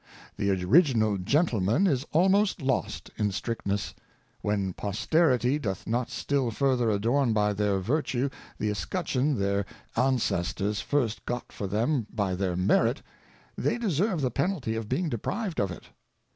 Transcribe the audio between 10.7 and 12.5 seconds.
first got for them by